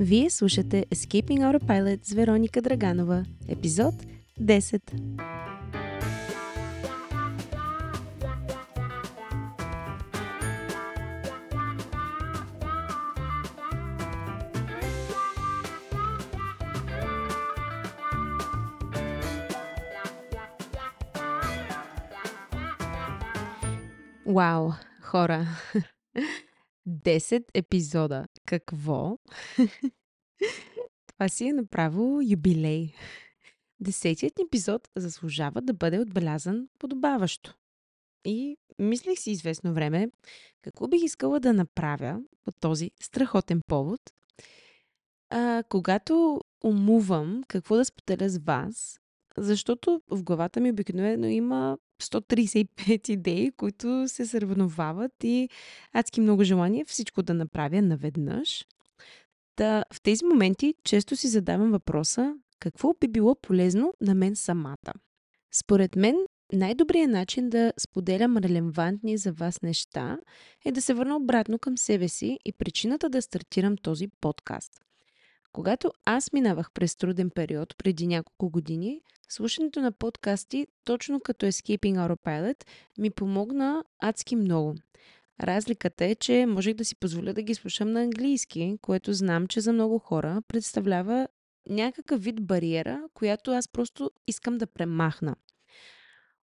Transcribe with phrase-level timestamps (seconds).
[0.00, 3.94] Вие слушате Escaping Autopilot с Вероника Драганова, епизод
[4.38, 4.82] 10.
[24.24, 24.72] Вау,
[25.02, 25.46] хора!
[27.04, 28.24] 10 епизода.
[28.46, 29.18] Какво?
[31.06, 32.92] Това си е направо юбилей.
[33.80, 37.54] Десетият епизод заслужава да бъде отбелязан подобаващо.
[38.24, 40.10] И мислех си известно време
[40.62, 44.00] какво бих искала да направя по този страхотен повод.
[45.30, 48.99] А, когато умувам какво да споделя с вас,
[49.40, 55.48] защото в главата ми обикновено има 135 идеи, които се съревновават и
[55.92, 58.66] адски много желание всичко да направя наведнъж.
[59.56, 64.92] Та, в тези моменти често си задавам въпроса какво би било полезно на мен самата.
[65.52, 66.16] Според мен,
[66.52, 70.18] най-добрият начин да споделям релевантни за вас неща
[70.64, 74.72] е да се върна обратно към себе си и причината да стартирам този подкаст.
[75.52, 82.08] Когато аз минавах през труден период преди няколко години, слушането на подкасти, точно като Escaping
[82.08, 82.64] Autopilot,
[82.98, 84.74] ми помогна адски много.
[85.42, 89.60] Разликата е, че можех да си позволя да ги слушам на английски, което знам, че
[89.60, 91.28] за много хора представлява
[91.68, 95.36] някакъв вид бариера, която аз просто искам да премахна.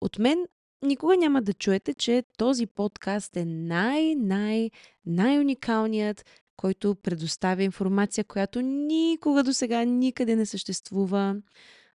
[0.02, 0.46] От мен
[0.82, 4.72] никога няма да чуете, че този подкаст е най-най
[5.06, 6.26] най-уникалният,
[6.64, 11.36] който предоставя информация, която никога до сега никъде не съществува.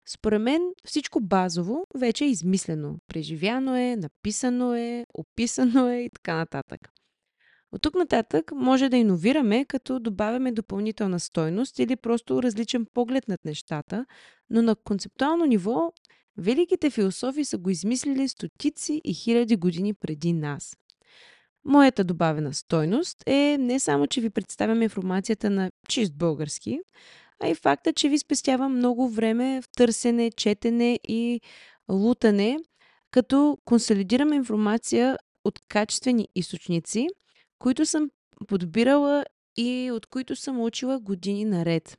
[0.07, 2.99] Според мен всичко базово вече е измислено.
[3.07, 6.89] Преживяно е, написано е, описано е и така нататък.
[7.71, 13.45] От тук нататък може да иновираме, като добавяме допълнителна стойност или просто различен поглед над
[13.45, 14.05] нещата,
[14.49, 15.93] но на концептуално ниво
[16.37, 20.75] великите философи са го измислили стотици и хиляди години преди нас.
[21.65, 26.79] Моята добавена стойност е не само, че ви представям информацията на чист български,
[27.43, 31.41] а и факта, че ви спестява много време в търсене, четене и
[31.91, 32.57] лутане,
[33.11, 37.07] като консолидирам информация от качествени източници,
[37.59, 38.09] които съм
[38.47, 39.25] подбирала
[39.57, 41.97] и от които съм учила години наред.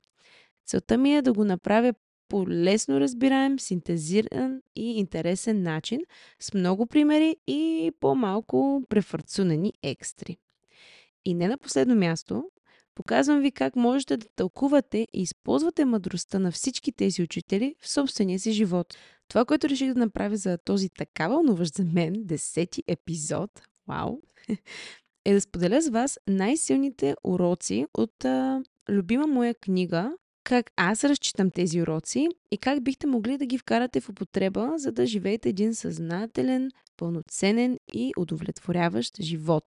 [0.67, 1.95] Целта ми е да го направя
[2.29, 6.01] по лесно разбираем, синтезиран и интересен начин,
[6.41, 10.37] с много примери и по-малко префарцунени екстри.
[11.25, 12.51] И не на последно място,
[12.95, 18.39] показвам ви как можете да тълкувате и използвате мъдростта на всички тези учители в собствения
[18.39, 18.97] си живот.
[19.29, 23.51] Това, което реших да направя за този така вълнуващ за мен десети епизод,
[23.89, 24.21] вау,
[25.25, 30.13] е да споделя с вас най-силните уроци от а, любима моя книга
[30.47, 34.93] как аз разчитам тези уроци и как бихте могли да ги вкарате в употреба, за
[34.93, 39.65] да живеете един съзнателен, пълноценен и удовлетворяващ живот.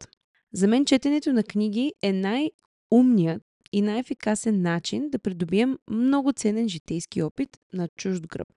[0.54, 3.42] За мен четенето на книги е най-умният
[3.72, 8.48] и най-ефикасен начин да придобием много ценен житейски опит на чужд гръб.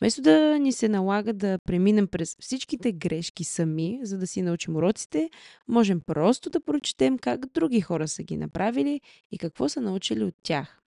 [0.00, 4.76] Вместо да ни се налага да преминем през всичките грешки сами, за да си научим
[4.76, 5.30] уроците,
[5.68, 9.00] можем просто да прочетем как други хора са ги направили
[9.30, 10.82] и какво са научили от тях.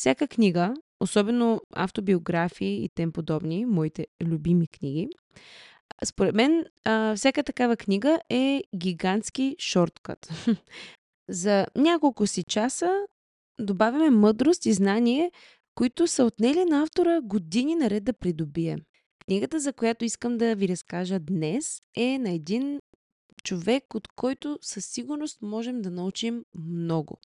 [0.00, 5.08] Всяка книга, особено автобиографии и тем подобни, моите любими книги,
[6.04, 6.64] според мен,
[7.16, 10.28] всяка такава книга е гигантски шорткът.
[11.28, 13.06] За няколко си часа
[13.60, 15.30] добавяме мъдрост и знание,
[15.74, 18.78] които са отнели на автора години наред да придобие.
[19.24, 22.80] Книгата, за която искам да ви разкажа днес, е на един
[23.42, 27.18] човек, от който със сигурност можем да научим много.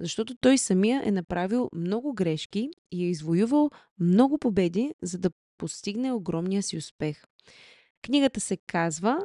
[0.00, 6.12] Защото той самия е направил много грешки и е извоювал много победи, за да постигне
[6.12, 7.24] огромния си успех.
[8.02, 9.18] Книгата се казва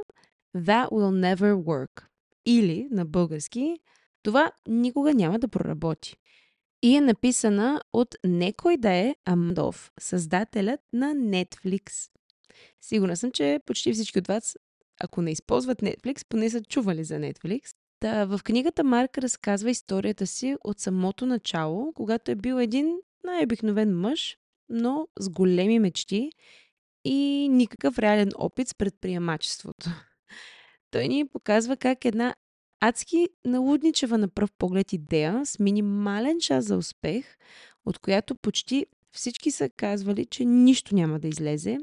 [0.56, 2.04] That Will Never Work
[2.46, 3.80] или на български
[4.24, 6.18] Това никога няма да проработи.
[6.84, 12.10] И е написана от некой да е Амдов, създателят на Netflix.
[12.82, 14.58] Сигурна съм, че почти всички от вас
[15.00, 17.76] ако не използват Netflix, поне са чували за Netflix.
[18.00, 24.00] Та, в книгата Марк разказва историята си от самото начало, когато е бил един най-обикновен
[24.00, 24.38] мъж,
[24.70, 26.30] но с големи мечти
[27.06, 29.90] и никакъв реален опит с предприемачеството.
[30.92, 32.36] Той ни показва как една
[32.80, 37.38] адски налудничева на пръв поглед идея с минимален шанс за успех,
[37.86, 41.78] от която почти всички са казвали, че нищо няма да излезе,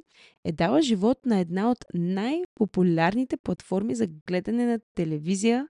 [0.45, 5.67] е дала живот на една от най-популярните платформи за гледане на телевизия,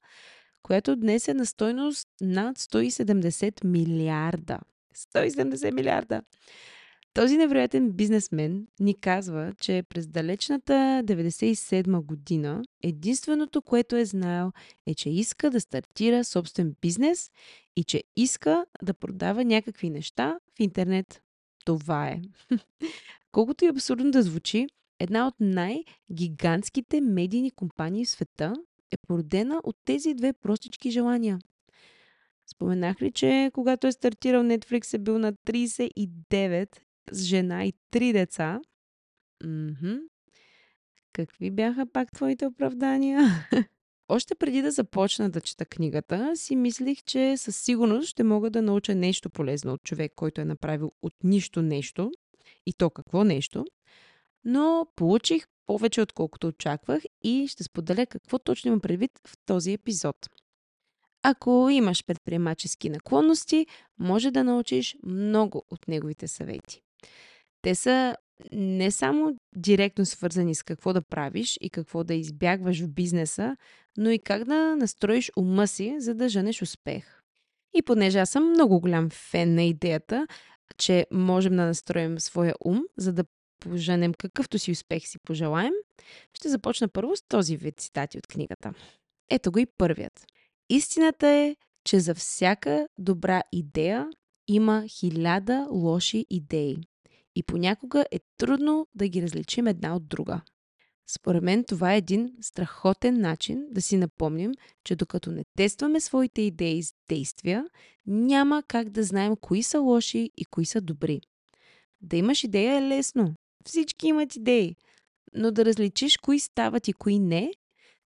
[0.63, 4.59] която днес е на стойност над 170 милиарда.
[5.15, 6.23] 170 милиарда!
[7.15, 10.73] Този невероятен бизнесмен ни казва, че през далечната
[11.05, 14.53] 97 година единственото, което е знаел,
[14.87, 17.31] е, че иска да стартира собствен бизнес
[17.77, 21.23] и че иска да продава някакви неща в интернет.
[21.65, 22.21] Това е.
[23.33, 24.67] Колкото и абсурдно да звучи,
[24.99, 28.55] една от най-гигантските медийни компании в света
[28.91, 31.39] е породена от тези две простички желания.
[32.47, 36.77] Споменах ли, че когато е стартирал Netflix е бил на 39
[37.13, 38.61] с жена и три деца?
[39.45, 39.97] Мхм.
[41.13, 43.49] Какви бяха пак твоите оправдания?
[44.15, 48.63] Още преди да започна да чета книгата, си мислих, че със сигурност ще мога да
[48.63, 52.13] науча нещо полезно от човек, който е направил от нищо нещо.
[52.67, 53.65] И то какво нещо.
[54.45, 60.17] Но получих повече отколкото очаквах и ще споделя какво точно имам предвид в този епизод.
[61.23, 63.67] Ако имаш предприемачески наклонности,
[63.99, 66.83] може да научиш много от неговите съвети.
[67.63, 68.17] Те са
[68.53, 73.57] не само директно свързани с какво да правиш и какво да избягваш в бизнеса,
[73.97, 77.21] но и как да настроиш ума си, за да женеш успех.
[77.75, 80.27] И понеже аз съм много голям фен на идеята,
[80.79, 83.25] че можем да настроим своя ум, за да
[83.61, 85.73] поженем какъвто си успех си пожелаем,
[86.35, 88.73] ще започна първо с този вид цитати от книгата.
[89.31, 90.27] Ето го и първият.
[90.71, 94.09] Истината е, че за всяка добра идея
[94.49, 96.79] има хиляда лоши идеи.
[97.37, 100.41] И понякога е трудно да ги различим една от друга.
[101.07, 104.53] Според мен това е един страхотен начин да си напомним,
[104.85, 107.67] че докато не тестваме своите идеи с действия,
[108.07, 111.21] няма как да знаем кои са лоши и кои са добри.
[112.01, 113.35] Да имаш идея е лесно.
[113.67, 114.77] Всички имат идеи.
[115.35, 117.53] Но да различиш кои стават и кои не,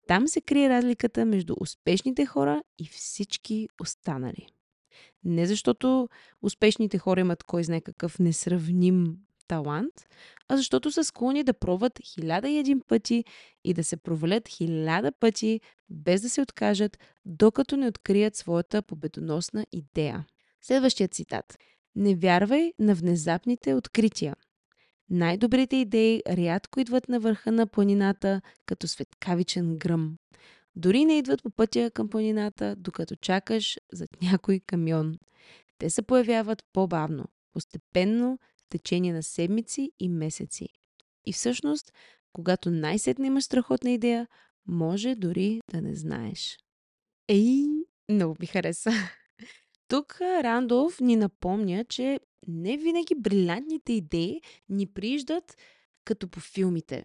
[0.06, 4.46] там се крие разликата между успешните хора и всички останали.
[5.24, 6.08] Не защото
[6.42, 9.16] успешните хора имат кой знае какъв несравним
[9.48, 9.94] талант,
[10.48, 13.24] а защото са склонни да пробват хиляда и един пъти
[13.64, 19.66] и да се провалят хиляда пъти, без да се откажат, докато не открият своята победоносна
[19.72, 20.26] идея.
[20.60, 21.58] Следващият цитат.
[21.96, 24.36] Не вярвай на внезапните открития.
[25.10, 30.16] Най-добрите идеи рядко идват на върха на планината като светкавичен гръм.
[30.80, 35.18] Дори не идват по пътя към планината, докато чакаш зад някой камион.
[35.78, 40.68] Те се появяват по-бавно, постепенно, в течение на седмици и месеци.
[41.26, 41.92] И всъщност,
[42.32, 44.28] когато най-сетне имаш страхотна идея,
[44.66, 46.58] може дори да не знаеш.
[47.28, 47.64] Ей,
[48.08, 48.90] много ми хареса.
[49.88, 55.56] Тук Рандолф ни напомня, че не винаги брилянтните идеи ни прииждат
[56.04, 57.04] като по филмите.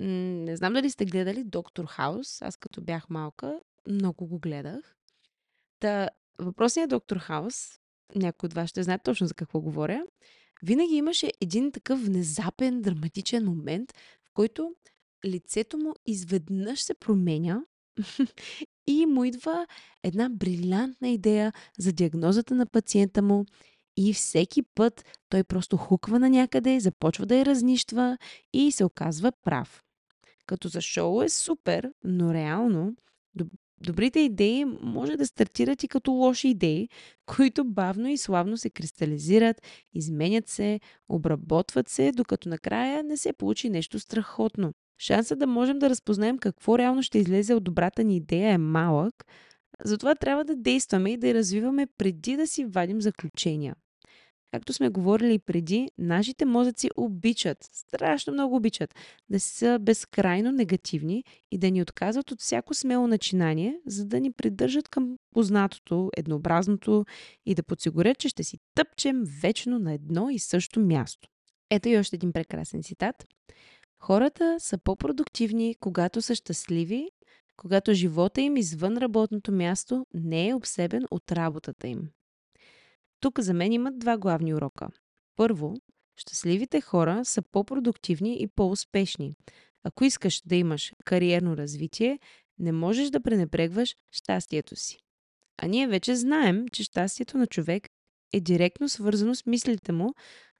[0.00, 2.42] Не знам дали сте гледали Доктор Хаус.
[2.42, 4.96] Аз като бях малка, много го гледах.
[5.80, 6.08] Та,
[6.38, 7.80] въпросният Доктор Хаус,
[8.14, 10.04] някой от вас ще знае точно за какво говоря,
[10.62, 13.92] винаги имаше един такъв внезапен, драматичен момент,
[14.24, 14.74] в който
[15.24, 17.62] лицето му изведнъж се променя
[18.86, 19.66] и му идва
[20.02, 23.44] една брилянтна идея за диагнозата на пациента му
[23.96, 28.18] и всеки път той просто хуква на някъде, започва да я разнищва
[28.52, 29.85] и се оказва прав.
[30.46, 32.96] Като за шоу е супер, но реално
[33.80, 36.88] добрите идеи може да стартират и като лоши идеи,
[37.26, 39.62] които бавно и славно се кристализират,
[39.94, 44.72] изменят се, обработват се, докато накрая не се получи нещо страхотно.
[44.98, 49.24] Шансът да можем да разпознаем какво реално ще излезе от добрата ни идея е малък,
[49.84, 53.74] затова трябва да действаме и да я развиваме преди да си вадим заключения.
[54.52, 58.94] Както сме говорили преди, нашите мозъци обичат, страшно много обичат,
[59.30, 64.32] да са безкрайно негативни и да ни отказват от всяко смело начинание, за да ни
[64.32, 67.04] придържат към познатото, еднообразното
[67.46, 71.28] и да подсигурят, че ще си тъпчем вечно на едно и също място.
[71.70, 73.26] Ето и още един прекрасен цитат.
[73.98, 77.10] Хората са по-продуктивни, когато са щастливи,
[77.56, 82.08] когато живота им извън работното място не е обсебен от работата им.
[83.20, 84.88] Тук за мен имат два главни урока.
[85.36, 85.74] Първо,
[86.16, 89.36] щастливите хора са по-продуктивни и по-успешни.
[89.84, 92.18] Ако искаш да имаш кариерно развитие,
[92.58, 94.98] не можеш да пренебрегваш щастието си.
[95.62, 97.88] А ние вече знаем, че щастието на човек
[98.32, 100.14] е директно свързано с мислите му,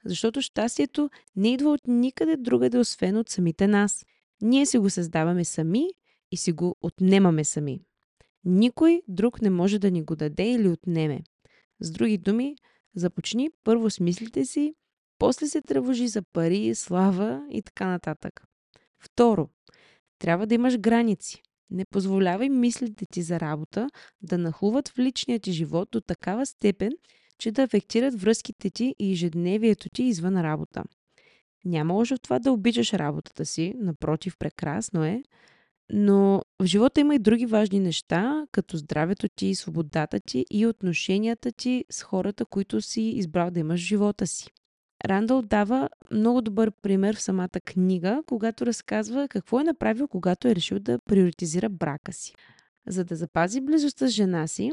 [0.05, 4.05] защото щастието не идва от никъде другаде, освен от самите нас.
[4.43, 5.89] Ние си го създаваме сами
[6.33, 7.81] и си го отнемаме сами.
[8.45, 11.23] Никой друг не може да ни го даде или отнеме.
[11.81, 12.57] С други думи,
[12.95, 14.75] започни първо с мислите си,
[15.19, 18.45] после се тревожи за пари, слава и така нататък.
[18.99, 19.49] Второ,
[20.19, 21.43] трябва да имаш граници.
[21.71, 23.91] Не позволявай мислите ти за работа
[24.23, 26.93] да нахлуват в личния ти живот до такава степен,
[27.39, 30.85] че да афектират връзките ти и ежедневието ти извън работа.
[31.65, 35.23] Няма лошо в това да обичаш работата си, напротив, прекрасно е,
[35.93, 41.53] но в живота има и други важни неща, като здравето ти, свободата ти и отношенията
[41.53, 44.51] ти с хората, които си избрал да имаш в живота си.
[45.05, 50.55] Рандъл дава много добър пример в самата книга, когато разказва какво е направил, когато е
[50.55, 52.35] решил да приоритизира брака си.
[52.87, 54.73] За да запази близостта с жена си,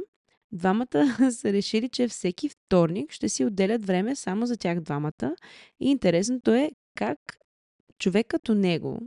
[0.51, 5.35] двамата са решили, че всеки вторник ще си отделят време само за тях двамата.
[5.79, 7.19] И интересното е как
[7.99, 8.99] човек като него,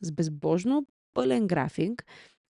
[0.00, 0.86] с безбожно
[1.18, 2.04] пълен график,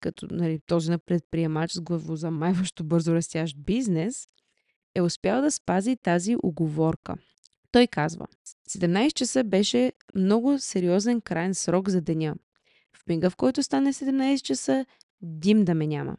[0.01, 4.27] като нали, този на предприемач с главозамайващо бързо растящ бизнес,
[4.95, 7.15] е успял да спази тази оговорка.
[7.73, 8.27] Той казва,
[8.71, 12.35] 17 часа беше много сериозен крайен срок за деня.
[12.97, 14.87] В мига, в който стане 17 часа,
[15.23, 16.17] дим да ме няма.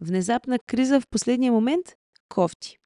[0.00, 1.86] Внезапна криза в последния момент–
[2.28, 2.78] кофти.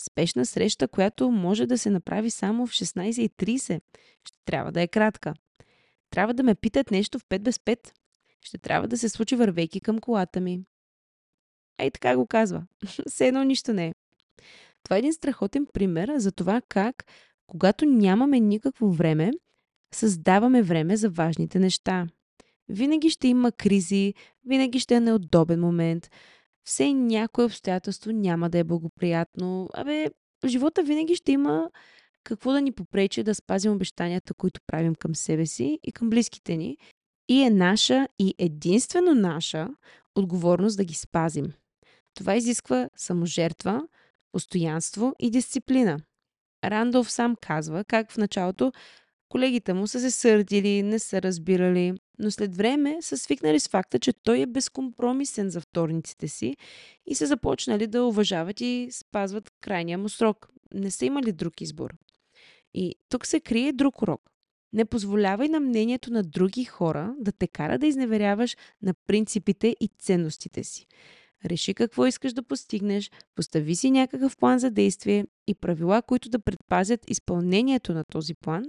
[0.00, 3.80] Спешна среща, която може да се направи само в 16.30.
[4.24, 5.34] Ще трябва да е кратка.
[6.10, 7.92] Трябва да ме питат нещо в 5 без 5.
[8.44, 10.60] Ще трябва да се случи вървейки към колата ми.
[11.78, 12.66] Ей така го казва.
[13.08, 13.94] Все едно нищо не е.
[14.82, 17.04] Това е един страхотен пример за това как,
[17.46, 19.30] когато нямаме никакво време,
[19.94, 22.06] създаваме време за важните неща.
[22.68, 24.14] Винаги ще има кризи,
[24.46, 26.10] винаги ще е неудобен момент,
[26.64, 29.68] все някое обстоятелство няма да е благоприятно.
[29.74, 30.10] Абе,
[30.44, 31.70] в живота винаги ще има
[32.24, 36.56] какво да ни попречи да спазим обещанията, които правим към себе си и към близките
[36.56, 36.76] ни.
[37.28, 39.68] И е наша и единствено наша
[40.14, 41.52] отговорност да ги спазим.
[42.14, 43.82] Това изисква саможертва,
[44.32, 46.00] постоянство и дисциплина.
[46.64, 48.72] Рандолф сам казва как в началото
[49.28, 53.98] колегите му са се сърдили, не са разбирали, но след време са свикнали с факта,
[53.98, 56.56] че той е безкомпромисен за вторниците си
[57.06, 60.48] и са започнали да уважават и спазват крайния му срок.
[60.74, 61.94] Не са имали друг избор.
[62.74, 64.31] И тук се крие друг урок.
[64.72, 69.88] Не позволявай на мнението на други хора да те кара да изневеряваш на принципите и
[69.98, 70.86] ценностите си.
[71.44, 76.38] Реши какво искаш да постигнеш, постави си някакъв план за действие и правила, които да
[76.38, 78.64] предпазят изпълнението на този план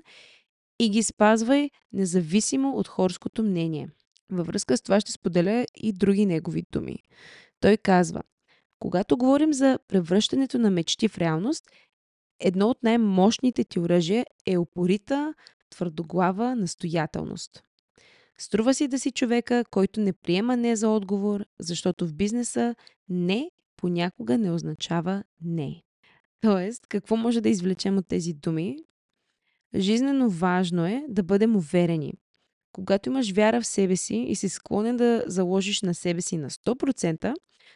[0.79, 3.89] и ги спазвай независимо от хорското мнение.
[4.31, 6.97] Във връзка с това ще споделя и други негови думи.
[7.59, 8.21] Той казва,
[8.79, 11.65] когато говорим за превръщането на мечти в реалност,
[12.39, 15.33] едно от най-мощните ти оръжия е упорита,
[15.73, 17.63] твърдоглава настоятелност.
[18.37, 22.75] Струва си да си човека, който не приема не за отговор, защото в бизнеса
[23.09, 25.83] не понякога не означава не.
[26.41, 28.77] Тоест, какво може да извлечем от тези думи?
[29.75, 32.13] Жизнено важно е да бъдем уверени.
[32.73, 36.49] Когато имаш вяра в себе си и си склонен да заложиш на себе си на
[36.49, 37.33] 100%,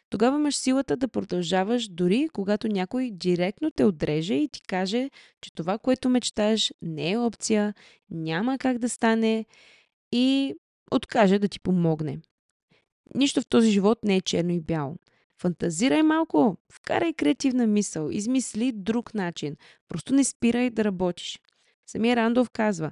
[0.10, 5.10] тогава имаш силата да продължаваш дори когато някой директно те отреже и ти каже,
[5.42, 7.74] че това, което мечтаеш, не е опция,
[8.10, 9.46] няма как да стане
[10.12, 10.56] и
[10.92, 12.20] откаже да ти помогне.
[13.16, 14.96] Нищо в този живот не е черно и бяло.
[15.42, 19.56] Фантазирай малко, вкарай креативна мисъл, измисли друг начин.
[19.88, 21.40] Просто не спирай да работиш.
[21.90, 22.92] Самия Рандов казва,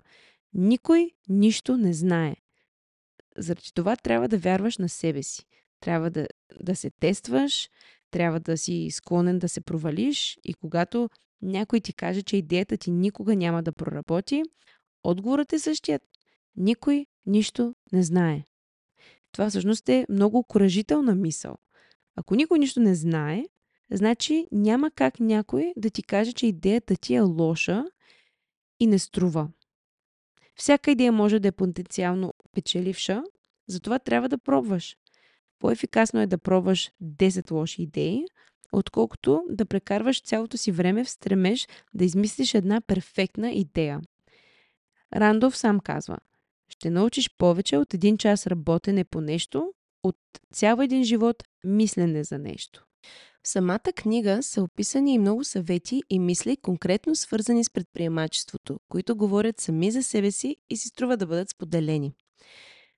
[0.56, 2.36] никой нищо не знае.
[3.38, 5.46] Заради това трябва да вярваш на себе си.
[5.80, 6.28] Трябва да,
[6.62, 7.70] да се тестваш,
[8.12, 11.10] трябва да си склонен да се провалиш и когато
[11.42, 14.44] някой ти каже, че идеята ти никога няма да проработи,
[15.04, 16.02] отговорът е същият.
[16.56, 18.44] Никой нищо не знае.
[19.32, 21.58] Това всъщност е много окоръжителна мисъл.
[22.16, 23.46] Ако никой нищо не знае,
[23.92, 27.86] значи няма как някой да ти каже, че идеята ти е лоша
[28.80, 29.50] и не струва.
[30.56, 33.24] Всяка идея може да е потенциално печеливша,
[33.68, 34.98] затова трябва да пробваш.
[35.60, 38.26] По-ефикасно е да пробваш 10 лоши идеи,
[38.72, 44.02] отколкото да прекарваш цялото си време в стремеж да измислиш една перфектна идея.
[45.16, 46.18] Рандов сам казва,
[46.70, 50.18] ще научиш повече от един час работене по нещо, от
[50.54, 52.86] цял един живот мислене за нещо.
[53.46, 59.16] В самата книга са описани и много съвети и мисли, конкретно свързани с предприемачеството, които
[59.16, 62.14] говорят сами за себе си и си струва да бъдат споделени.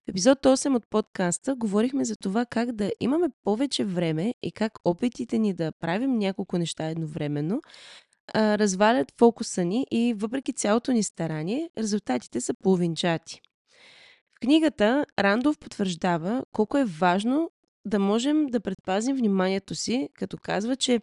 [0.05, 4.79] В епизод 8 от подкаста говорихме за това как да имаме повече време и как
[4.85, 7.61] опитите ни да правим няколко неща едновременно
[8.33, 13.41] а, развалят фокуса ни и въпреки цялото ни старание, резултатите са половинчати.
[14.35, 17.51] В книгата Рандов потвърждава колко е важно
[17.87, 21.01] да можем да предпазим вниманието си, като казва, че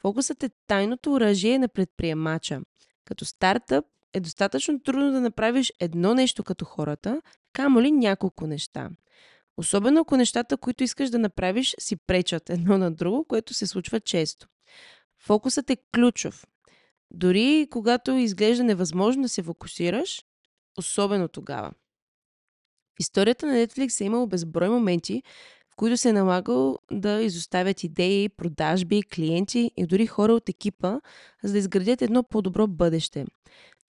[0.00, 2.60] фокусът е тайното оръжие на предприемача.
[3.04, 8.90] Като стартъп е достатъчно трудно да направиш едно нещо като хората, камо ли няколко неща.
[9.56, 14.00] Особено ако нещата, които искаш да направиш, си пречат едно на друго, което се случва
[14.00, 14.48] често.
[15.18, 16.46] Фокусът е ключов.
[17.10, 20.24] Дори когато изглежда невъзможно да се фокусираш,
[20.78, 21.70] особено тогава.
[22.96, 25.22] В историята на Netflix е имало безброй моменти,
[25.72, 31.00] в които се е налагало да изоставят идеи, продажби, клиенти и дори хора от екипа,
[31.44, 33.26] за да изградят едно по-добро бъдеще.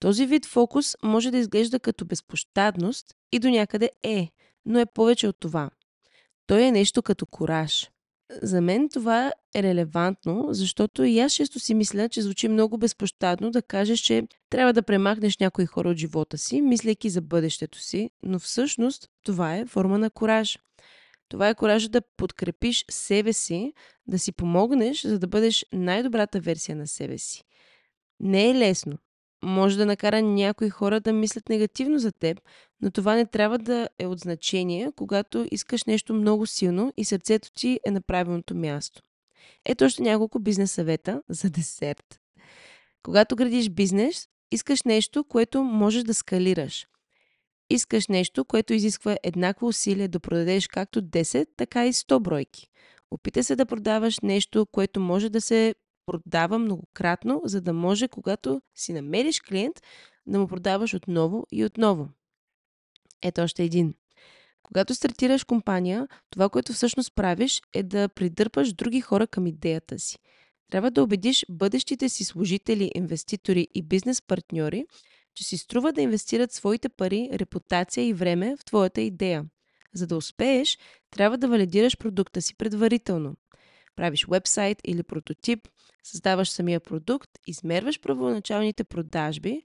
[0.00, 4.28] Този вид фокус може да изглежда като безпощадност и до някъде е,
[4.66, 5.70] но е повече от това.
[6.46, 7.90] Той е нещо като кораж.
[8.42, 13.50] За мен това е релевантно, защото и аз често си мисля, че звучи много безпощадно
[13.50, 18.10] да кажеш, че трябва да премахнеш някои хора от живота си, мислейки за бъдещето си,
[18.22, 20.58] но всъщност това е форма на кораж.
[21.32, 23.72] Това е коража да подкрепиш себе си,
[24.06, 27.44] да си помогнеш, за да бъдеш най-добрата версия на себе си.
[28.20, 28.98] Не е лесно,
[29.44, 32.40] може да накара някои хора да мислят негативно за теб,
[32.82, 37.52] но това не трябва да е от значение, когато искаш нещо много силно и сърцето
[37.52, 39.02] ти е на правилното място.
[39.64, 42.20] Ето още няколко бизнес съвета за десерт.
[43.02, 46.86] Когато градиш бизнес, искаш нещо, което можеш да скалираш.
[47.72, 52.68] Искаш нещо, което изисква еднакво усилие да продадеш както 10, така и 100 бройки.
[53.10, 55.74] Опитай се да продаваш нещо, което може да се
[56.06, 59.80] продава многократно, за да може, когато си намериш клиент,
[60.26, 62.08] да му продаваш отново и отново.
[63.22, 63.94] Ето още един.
[64.62, 70.18] Когато стартираш компания, това, което всъщност правиш, е да придърпаш други хора към идеята си.
[70.70, 74.84] Трябва да убедиш бъдещите си служители, инвеститори и бизнес партньори,
[75.34, 79.44] че си струва да инвестират своите пари, репутация и време в твоята идея.
[79.94, 80.78] За да успееш,
[81.10, 83.34] трябва да валидираш продукта си предварително.
[83.96, 85.68] Правиш вебсайт или прототип,
[86.02, 89.62] създаваш самия продукт, измерваш първоначалните продажби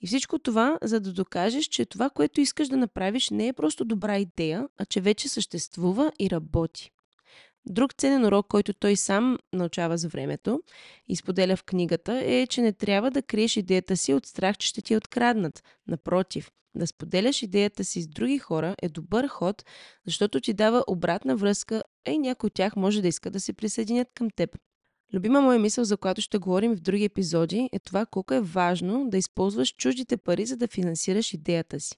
[0.00, 3.84] и всичко това, за да докажеш, че това, което искаш да направиш, не е просто
[3.84, 6.90] добра идея, а че вече съществува и работи.
[7.66, 10.62] Друг ценен урок, който той сам научава за времето
[11.08, 14.68] и споделя в книгата е, че не трябва да криеш идеята си от страх, че
[14.68, 15.62] ще ти е откраднат.
[15.88, 19.64] Напротив, да споделяш идеята си с други хора е добър ход,
[20.06, 23.52] защото ти дава обратна връзка, а и някой от тях може да иска да се
[23.52, 24.56] присъединят към теб.
[25.14, 29.10] Любима моя мисъл, за която ще говорим в други епизоди, е това колко е важно
[29.10, 31.96] да използваш чуждите пари, за да финансираш идеята си.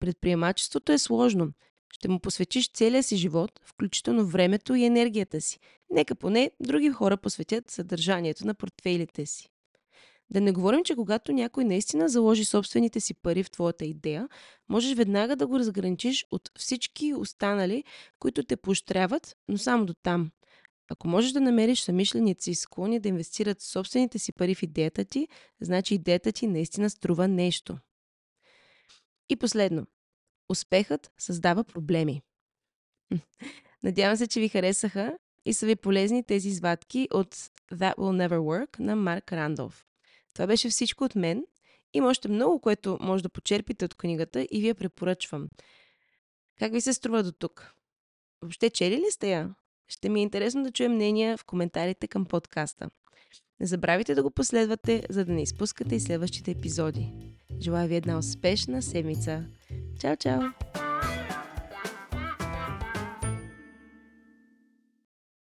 [0.00, 1.52] Предприемачеството е сложно.
[1.92, 5.58] Ще му посветиш целия си живот, включително времето и енергията си.
[5.90, 9.48] Нека поне други хора посветят съдържанието на портфейлите си.
[10.30, 14.28] Да не говорим, че когато някой наистина заложи собствените си пари в твоята идея,
[14.68, 17.84] можеш веднага да го разграничиш от всички останали,
[18.18, 20.30] които те поощряват, но само до там.
[20.90, 25.28] Ако можеш да намериш самишленици склони да инвестират собствените си пари в идеята ти,
[25.60, 27.78] значи идеята ти наистина струва нещо.
[29.28, 29.86] И последно.
[30.48, 32.22] Успехът създава проблеми.
[33.82, 37.34] Надявам се, че ви харесаха и са ви полезни тези извадки от
[37.72, 39.86] That Will Never Work на Марк Рандолф.
[40.34, 41.44] Това беше всичко от мен.
[41.94, 45.48] Има още много, което може да почерпите от книгата и ви я препоръчвам.
[46.58, 47.74] Как ви се струва до тук?
[48.42, 49.54] Въобще чели ли сте я?
[49.88, 52.90] Ще ми е интересно да чуя мнения в коментарите към подкаста.
[53.60, 57.12] Не забравяйте да го последвате, за да не изпускате и следващите епизоди.
[57.60, 59.46] Желая ви една успешна седмица.
[59.98, 60.85] Ciao, ciao.